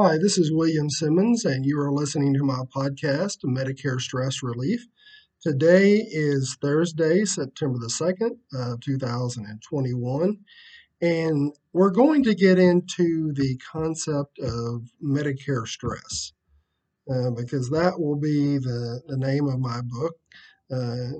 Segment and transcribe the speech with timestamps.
[0.00, 4.86] Hi, this is William Simmons, and you are listening to my podcast, Medicare Stress Relief.
[5.42, 10.38] Today is Thursday, September the 2nd, of 2021,
[11.00, 16.32] and we're going to get into the concept of Medicare stress
[17.10, 20.14] uh, because that will be the, the name of my book
[20.70, 21.18] uh,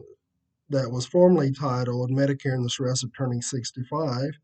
[0.69, 4.39] that was formerly titled Medicare and the Stress of Turning 65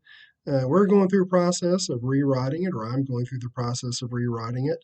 [0.47, 4.01] uh, we're going through a process of rewriting it, or I'm going through the process
[4.01, 4.83] of rewriting it,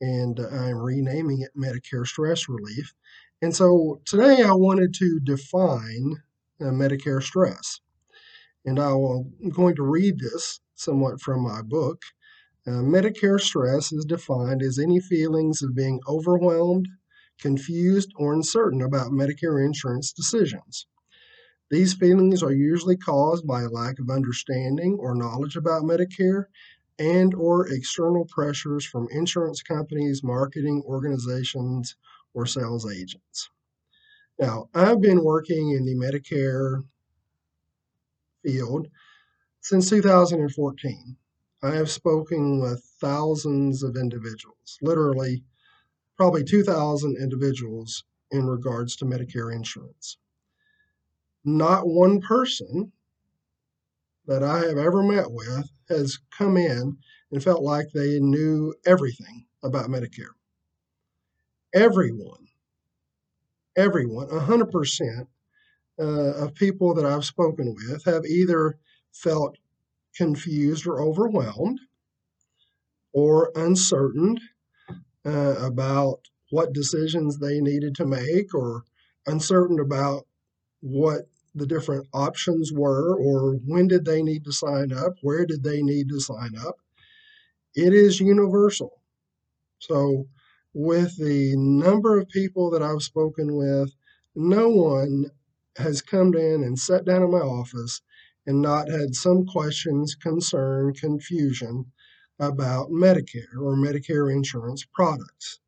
[0.00, 2.94] and I'm renaming it Medicare Stress Relief.
[3.42, 6.22] And so today I wanted to define
[6.60, 7.80] uh, Medicare stress.
[8.64, 12.02] And I will, I'm going to read this somewhat from my book.
[12.66, 16.86] Uh, Medicare stress is defined as any feelings of being overwhelmed,
[17.40, 20.86] confused, or uncertain about Medicare insurance decisions.
[21.70, 26.46] These feelings are usually caused by a lack of understanding or knowledge about Medicare
[26.98, 31.94] and or external pressures from insurance companies, marketing organizations,
[32.34, 33.50] or sales agents.
[34.38, 36.82] Now, I've been working in the Medicare
[38.42, 38.88] field
[39.60, 41.16] since 2014.
[41.62, 45.44] I have spoken with thousands of individuals, literally
[46.16, 50.16] probably 2,000 individuals in regards to Medicare insurance
[51.44, 52.92] not one person
[54.26, 56.98] that I have ever met with has come in
[57.32, 60.34] and felt like they knew everything about Medicare.
[61.74, 62.48] Everyone,
[63.76, 65.26] everyone, 100%
[65.98, 68.78] uh, of people that I've spoken with have either
[69.12, 69.56] felt
[70.16, 71.80] confused or overwhelmed
[73.12, 74.38] or uncertain
[75.24, 78.84] uh, about what decisions they needed to make or
[79.26, 80.26] uncertain about
[80.80, 81.22] what
[81.54, 85.82] the different options were or when did they need to sign up, where did they
[85.82, 86.76] need to sign up.
[87.74, 89.00] It is universal.
[89.78, 90.28] So,
[90.72, 93.92] with the number of people that I've spoken with,
[94.34, 95.26] no one
[95.76, 98.02] has come in and sat down in my office
[98.46, 101.86] and not had some questions, concern, confusion
[102.38, 105.60] about Medicare or Medicare insurance products.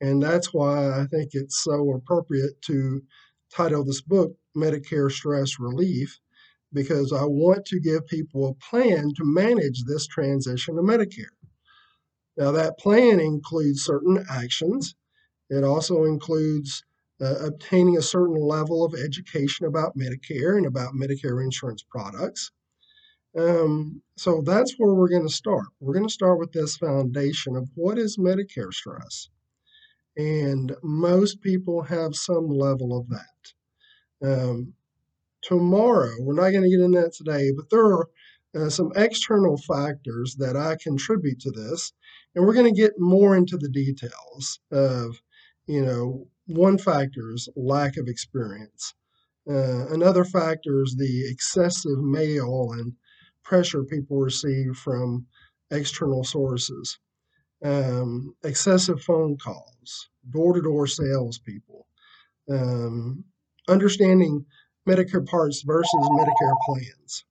[0.00, 3.02] And that's why I think it's so appropriate to
[3.52, 6.18] title this book Medicare Stress Relief
[6.72, 11.36] because I want to give people a plan to manage this transition to Medicare.
[12.36, 14.94] Now, that plan includes certain actions.
[15.50, 16.82] It also includes
[17.20, 22.50] uh, obtaining a certain level of education about Medicare and about Medicare insurance products.
[23.38, 25.66] Um, so that's where we're going to start.
[25.80, 29.28] We're going to start with this foundation of what is Medicare stress.
[30.16, 33.52] And most people have some level of that.
[34.22, 34.74] Um,
[35.42, 38.08] tomorrow, we're not going to get into that today, but there are
[38.56, 41.92] uh, some external factors that I contribute to this,
[42.34, 45.20] and we're going to get more into the details of,
[45.66, 48.94] you know, one factor is lack of experience.
[49.48, 52.92] Uh, another factor is the excessive mail and
[53.42, 55.26] pressure people receive from
[55.70, 56.98] external sources,
[57.64, 61.86] um, excessive phone calls, door to door salespeople,
[62.50, 63.24] um,
[63.68, 64.44] understanding
[64.86, 67.24] Medicare parts versus Medicare plans.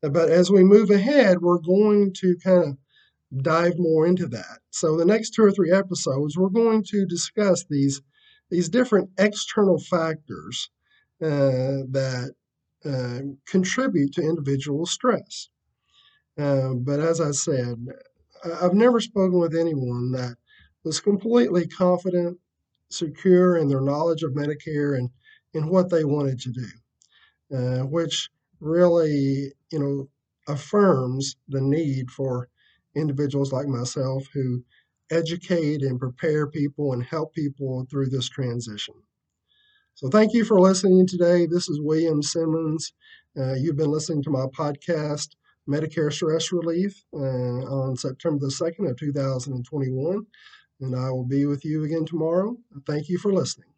[0.00, 4.58] But as we move ahead, we're going to kind of dive more into that.
[4.70, 8.00] So the next two or three episodes, we're going to discuss these
[8.50, 10.68] these different external factors
[11.22, 12.34] uh, that
[12.84, 15.48] uh, contribute to individual stress.
[16.36, 17.86] Uh, but as I said,
[18.44, 20.36] I've never spoken with anyone that
[20.84, 22.38] was completely confident,
[22.90, 25.10] secure in their knowledge of Medicare and
[25.54, 28.30] in what they wanted to do, uh, which
[28.60, 30.08] really, you know,
[30.48, 32.48] affirms the need for
[32.94, 34.64] individuals like myself who
[35.10, 38.94] educate and prepare people and help people through this transition.
[39.94, 41.46] So, thank you for listening today.
[41.46, 42.92] This is William Simmons.
[43.38, 45.28] Uh, you've been listening to my podcast,
[45.68, 50.26] Medicare Stress Relief, uh, on September the 2nd of 2021.
[50.80, 52.56] And I will be with you again tomorrow.
[52.86, 53.71] Thank you for listening.